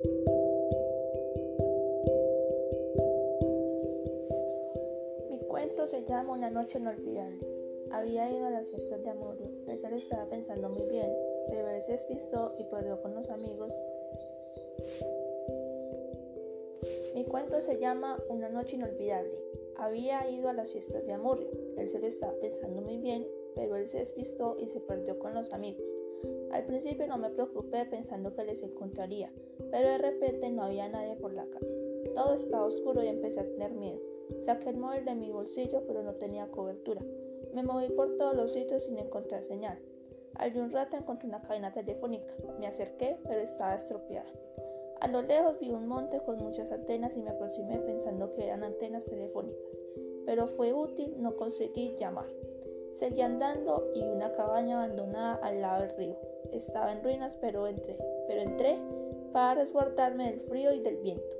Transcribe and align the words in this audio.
Mi 0.00 0.10
cuento 5.48 5.88
se 5.88 6.04
llama 6.04 6.34
Una 6.34 6.50
noche 6.50 6.78
inolvidable. 6.78 7.40
Había 7.90 8.30
ido 8.30 8.46
a 8.46 8.50
las 8.50 8.68
fiestas 8.68 9.02
de 9.02 9.10
amor. 9.10 9.36
César 9.64 9.92
estaba 9.94 10.26
pensando 10.26 10.68
muy 10.68 10.88
bien, 10.88 11.12
pero 11.50 11.68
él 11.68 11.82
se 11.82 11.92
despistó 11.92 12.52
y 12.58 12.64
perdió 12.64 13.02
con 13.02 13.16
los 13.16 13.28
amigos. 13.28 13.72
Mi 17.16 17.24
cuento 17.24 17.60
se 17.62 17.80
llama 17.80 18.22
Una 18.28 18.48
noche 18.50 18.76
inolvidable. 18.76 19.36
Había 19.76 20.30
ido 20.30 20.48
a 20.48 20.52
las 20.52 20.70
fiestas 20.70 21.04
de 21.06 21.12
Amurrio. 21.12 21.50
Él 21.76 21.88
se 21.88 21.98
lo 21.98 22.06
estaba 22.06 22.34
pensando 22.34 22.82
muy 22.82 22.98
bien, 22.98 23.26
pero 23.56 23.74
él 23.74 23.88
se 23.88 23.98
despistó 23.98 24.56
y 24.60 24.68
se 24.68 24.78
perdió 24.78 25.18
con 25.18 25.34
los 25.34 25.52
amigos. 25.52 25.82
Al 26.52 26.64
principio 26.64 27.06
no 27.06 27.18
me 27.18 27.30
preocupé 27.30 27.84
pensando 27.86 28.34
que 28.34 28.44
les 28.44 28.62
encontraría, 28.62 29.30
pero 29.70 29.88
de 29.88 29.98
repente 29.98 30.50
no 30.50 30.62
había 30.62 30.88
nadie 30.88 31.16
por 31.16 31.32
la 31.32 31.46
calle. 31.46 32.12
Todo 32.14 32.34
estaba 32.34 32.66
oscuro 32.66 33.02
y 33.02 33.08
empecé 33.08 33.40
a 33.40 33.48
tener 33.48 33.72
miedo. 33.72 34.00
Saqué 34.40 34.70
el 34.70 34.76
móvil 34.76 35.04
de 35.04 35.14
mi 35.14 35.30
bolsillo, 35.30 35.82
pero 35.86 36.02
no 36.02 36.14
tenía 36.14 36.50
cobertura. 36.50 37.02
Me 37.54 37.62
moví 37.62 37.88
por 37.90 38.16
todos 38.16 38.34
los 38.34 38.52
sitios 38.52 38.84
sin 38.84 38.98
encontrar 38.98 39.42
señal. 39.44 39.78
Al 40.34 40.52
de 40.52 40.60
un 40.60 40.70
rato 40.70 40.96
encontré 40.96 41.28
una 41.28 41.42
cadena 41.42 41.72
telefónica. 41.72 42.32
Me 42.58 42.66
acerqué, 42.66 43.18
pero 43.26 43.40
estaba 43.40 43.74
estropeada. 43.74 44.30
A 45.00 45.06
lo 45.06 45.22
lejos 45.22 45.60
vi 45.60 45.70
un 45.70 45.86
monte 45.86 46.20
con 46.24 46.38
muchas 46.38 46.70
antenas 46.72 47.16
y 47.16 47.20
me 47.20 47.30
aproximé 47.30 47.78
pensando 47.78 48.34
que 48.34 48.44
eran 48.44 48.64
antenas 48.64 49.04
telefónicas, 49.04 49.62
pero 50.26 50.48
fue 50.48 50.72
útil, 50.72 51.14
no 51.22 51.36
conseguí 51.36 51.96
llamar. 52.00 52.26
Seguí 52.98 53.20
andando 53.20 53.90
y 53.94 54.02
una 54.02 54.32
cabaña 54.32 54.82
abandonada 54.82 55.34
al 55.42 55.60
lado 55.60 55.82
del 55.82 55.96
río. 55.96 56.16
Estaba 56.52 56.92
en 56.92 57.02
ruinas, 57.02 57.36
pero 57.40 57.66
entré, 57.68 57.96
pero 58.26 58.40
entré 58.40 58.78
para 59.32 59.54
resguardarme 59.54 60.30
del 60.30 60.40
frío 60.40 60.72
y 60.72 60.80
del 60.80 60.96
viento, 60.96 61.36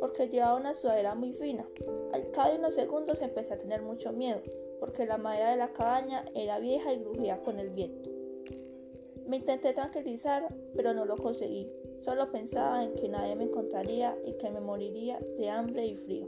porque 0.00 0.28
llevaba 0.28 0.58
una 0.58 0.74
sudadera 0.74 1.14
muy 1.14 1.32
fina. 1.32 1.64
Al 2.12 2.30
cabo 2.32 2.50
de 2.50 2.58
unos 2.58 2.74
segundos 2.74 3.22
empecé 3.22 3.54
a 3.54 3.58
tener 3.58 3.82
mucho 3.82 4.12
miedo, 4.12 4.40
porque 4.80 5.06
la 5.06 5.18
madera 5.18 5.52
de 5.52 5.58
la 5.58 5.72
cabaña 5.72 6.24
era 6.34 6.58
vieja 6.58 6.92
y 6.92 7.02
crujía 7.02 7.40
con 7.42 7.60
el 7.60 7.70
viento. 7.70 8.10
Me 9.26 9.36
intenté 9.36 9.72
tranquilizar, 9.72 10.52
pero 10.74 10.92
no 10.92 11.04
lo 11.04 11.14
conseguí. 11.14 11.70
Solo 12.00 12.32
pensaba 12.32 12.82
en 12.82 12.94
que 12.96 13.08
nadie 13.08 13.36
me 13.36 13.44
encontraría 13.44 14.16
y 14.24 14.32
que 14.32 14.50
me 14.50 14.60
moriría 14.60 15.20
de 15.38 15.48
hambre 15.48 15.86
y 15.86 15.96
frío. 15.96 16.26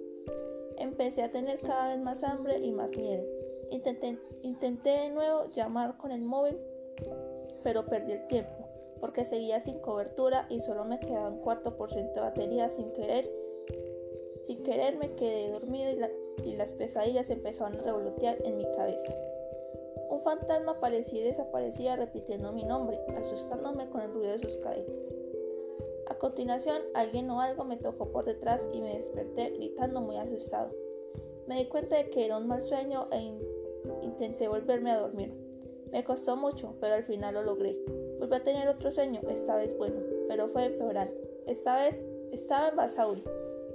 Empecé 0.77 1.23
a 1.23 1.33
tener 1.33 1.59
cada 1.61 1.89
vez 1.89 2.01
más 2.01 2.23
hambre 2.23 2.59
y 2.59 2.71
más 2.71 2.97
miedo. 2.97 3.25
Intenté, 3.73 4.19
intenté 4.43 4.91
de 4.91 5.09
nuevo 5.11 5.47
llamar 5.51 5.97
con 5.97 6.13
el 6.13 6.21
móvil, 6.21 6.57
pero 7.65 7.85
perdí 7.87 8.13
el 8.13 8.27
tiempo 8.29 8.63
porque 9.03 9.25
seguía 9.25 9.61
sin 9.61 9.81
cobertura 9.81 10.47
y 10.49 10.61
solo 10.61 10.85
me 10.85 11.01
quedaba 11.01 11.29
un 11.29 11.41
cuarto 11.41 11.77
por 11.77 11.91
ciento 11.93 12.15
de 12.15 12.21
batería 12.21 12.71
sin 12.71 12.93
querer. 12.93 13.29
Sin 14.47 14.63
querer 14.63 14.97
me 14.97 15.17
quedé 15.17 15.51
dormido 15.51 15.91
y, 15.91 16.53
las 16.55 16.73
pesadillas 16.73 17.29
empezaron 17.29 17.75
a 17.77 17.83
revolotear 17.83 18.39
en 18.45 18.59
mi 18.59 18.65
cabeza. 18.77 19.13
Un 20.09 20.21
fantasma 20.21 20.73
aparecía 20.73 21.21
y 21.21 21.25
desaparecía 21.25 21.97
repitiendo 21.97 22.53
mi 22.53 22.63
nombre, 22.63 22.97
asustándome 23.17 23.91
con 23.91 24.03
el 24.03 24.13
ruido 24.13 24.31
de 24.31 24.39
sus 24.39 24.57
cadenas. 24.59 25.13
A 26.07 26.15
continuación, 26.15 26.81
alguien 26.95 27.29
o 27.29 27.41
algo 27.41 27.65
me 27.65 27.79
tocó 27.79 28.13
por 28.13 28.25
detrás 28.25 28.65
y 28.73 28.81
me 28.81 28.95
desperté 28.99 29.51
gritando 29.51 30.01
muy 30.01 30.17
asustado. 30.17 30.71
Me 31.49 31.57
di 31.57 31.67
cuenta 31.67 31.97
de 31.97 32.09
que 32.09 32.25
era 32.25 32.39
un 32.39 32.47
mal 32.47 32.63
sueño 32.63 33.09
e 33.11 33.21
intenté 34.03 34.49
volverme 34.49 34.91
a 34.91 34.99
dormir. 34.99 35.35
Me 35.91 36.05
costó 36.05 36.37
mucho, 36.37 36.75
pero 36.81 36.95
al 36.95 37.05
final 37.05 37.35
lo 37.35 37.43
logré. 37.43 37.77
Volví 38.19 38.35
a 38.35 38.43
tener 38.43 38.69
otro 38.69 38.91
sueño, 38.91 39.21
esta 39.29 39.57
vez 39.57 39.77
bueno, 39.77 40.01
pero 40.27 40.49
fue 40.49 40.67
empeorando. 40.67 41.15
Esta 41.47 41.77
vez 41.77 42.03
estaba 42.33 42.69
en 42.69 42.77
Basauri, 42.77 43.25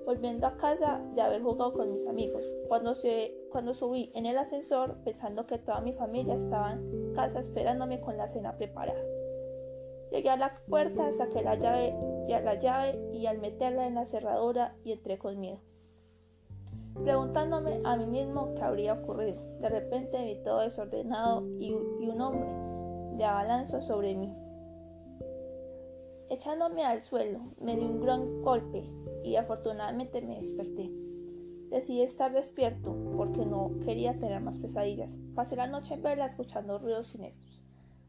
volviendo 0.05 0.47
a 0.47 0.58
casa 0.58 1.02
de 1.14 1.22
haber 1.22 1.44
jugado 1.44 1.73
con 1.73 1.91
mis 1.91 2.08
amigos. 2.08 2.44
Cuando, 2.67 2.95
cuando 3.52 3.73
subí 3.73 4.11
en 4.16 4.25
el 4.25 4.38
ascensor, 4.38 4.95
pensando 5.03 5.45
que 5.45 5.59
toda 5.59 5.82
mi 5.82 5.93
familia 5.93 6.36
estaba 6.36 6.73
en 6.73 7.14
casa 7.14 7.39
esperándome 7.39 8.02
con 8.02 8.17
la 8.17 8.27
cena 8.30 8.55
preparada. 8.55 8.99
Llegué 10.11 10.30
a 10.30 10.37
la 10.37 10.61
puerta, 10.67 11.11
saqué 11.11 11.43
la 11.43 11.55
llave, 11.55 11.93
la 12.27 12.55
llave 12.55 12.98
y 13.14 13.26
al 13.26 13.39
meterla 13.39 13.86
en 13.86 13.95
la 13.95 14.05
cerradura 14.05 14.76
y 14.83 14.93
entré 14.93 15.17
con 15.17 15.39
miedo. 15.39 15.59
Preguntándome 17.03 17.81
a 17.83 17.95
mí 17.95 18.05
mismo 18.05 18.53
qué 18.55 18.61
habría 18.63 18.93
ocurrido. 18.93 19.41
De 19.59 19.69
repente 19.69 20.23
vi 20.23 20.43
todo 20.43 20.61
desordenado 20.61 21.47
y, 21.59 21.67
y 21.67 22.09
un 22.09 22.21
hombre 22.21 22.49
de 23.17 23.23
abalanzo 23.23 23.81
sobre 23.81 24.15
mí. 24.15 24.33
Echándome 26.30 26.83
al 26.83 27.02
suelo, 27.02 27.39
me 27.61 27.75
di 27.75 27.85
un 27.85 28.02
gran 28.02 28.41
golpe 28.41 28.83
y 29.23 29.35
afortunadamente 29.35 30.21
me 30.21 30.39
desperté. 30.39 30.91
Decidí 31.69 32.02
estar 32.02 32.31
despierto 32.33 32.95
porque 33.15 33.45
no 33.45 33.71
quería 33.85 34.17
tener 34.17 34.41
más 34.41 34.58
pesadillas. 34.58 35.17
Pasé 35.35 35.55
la 35.55 35.67
noche 35.67 35.93
en 35.93 36.02
vela 36.02 36.25
escuchando 36.25 36.79
ruidos 36.79 37.08
siniestros. 37.08 37.67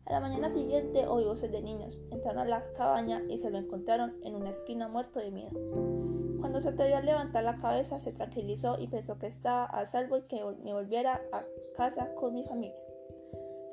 A 0.09 0.13
la 0.13 0.21
mañana 0.21 0.49
siguiente 0.49 1.07
oí 1.07 1.25
voces 1.25 1.53
de 1.53 1.61
niños. 1.61 2.01
Entraron 2.11 2.39
a 2.39 2.45
la 2.47 2.65
cabaña 2.79 3.23
y 3.29 3.37
se 3.37 3.51
lo 3.51 3.59
encontraron 3.59 4.17
en 4.25 4.37
una 4.37 4.49
esquina 4.49 4.89
muerto 4.89 5.19
de 5.19 5.31
miedo. 5.31 5.51
Cuando 6.41 6.63
se 6.63 6.71
atrevió 6.71 6.97
a 6.97 7.03
levantar 7.03 7.45
la 7.45 7.59
cabeza, 7.59 7.99
se 7.99 8.13
tranquilizó 8.13 8.79
y 8.79 8.87
pensó 8.87 9.19
que 9.19 9.27
estaba 9.27 9.67
a 9.67 9.85
salvo 9.85 10.17
y 10.17 10.23
que 10.23 10.43
me 10.65 10.73
volviera 10.73 11.21
a 11.31 11.45
casa 11.77 12.15
con 12.15 12.33
mi 12.33 12.43
familia. 12.45 12.75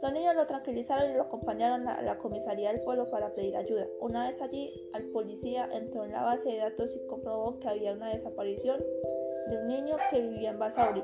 Los 0.01 0.11
niños 0.11 0.35
lo 0.35 0.45
tranquilizaron 0.45 1.09
y 1.09 1.13
lo 1.13 1.23
acompañaron 1.23 1.87
a 1.87 2.01
la 2.01 2.17
comisaría 2.17 2.73
del 2.73 2.81
pueblo 2.81 3.09
para 3.09 3.33
pedir 3.33 3.55
ayuda. 3.55 3.87
Una 4.01 4.27
vez 4.27 4.41
allí, 4.41 4.73
el 4.93 5.05
policía 5.11 5.69
entró 5.71 6.03
en 6.03 6.11
la 6.11 6.23
base 6.23 6.49
de 6.49 6.57
datos 6.57 6.93
y 6.97 7.07
comprobó 7.07 7.59
que 7.59 7.69
había 7.69 7.93
una 7.93 8.09
desaparición 8.09 8.81
de 8.81 9.61
un 9.61 9.67
niño 9.69 9.95
que 10.11 10.19
vivía 10.19 10.49
en 10.49 10.59
Basauri. 10.59 11.03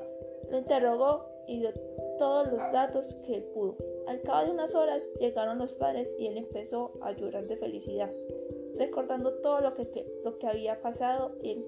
Lo 0.50 0.58
interrogó 0.58 1.31
y 1.48 1.60
dio 1.60 1.72
todos 2.18 2.52
los 2.52 2.72
datos 2.72 3.06
que 3.26 3.36
él 3.36 3.44
pudo. 3.54 3.76
Al 4.08 4.22
cabo 4.22 4.46
de 4.46 4.52
unas 4.52 4.76
horas 4.76 5.06
llegaron 5.20 5.60
los 5.60 5.74
padres 5.74 6.16
y 6.20 6.28
él 6.28 6.38
empezó 6.38 6.92
a 7.02 7.12
llorar 7.12 7.48
de 7.48 7.58
felicidad, 7.58 8.12
recordando 8.78 9.34
todo 9.42 9.62
lo 9.62 9.74
que, 9.74 9.86
lo 10.24 10.38
que 10.38 10.48
había 10.48 10.82
pasado 10.82 11.36
en, 11.44 11.66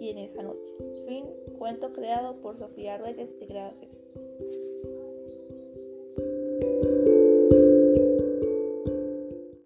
y 0.00 0.10
en 0.10 0.18
esa 0.18 0.42
noche. 0.42 0.72
Fin, 1.06 1.26
cuento 1.58 1.92
creado 1.92 2.36
por 2.36 2.56
Sofía 2.56 2.98
Reyes 2.98 3.38
de 3.38 3.46
Gracias. 3.46 4.10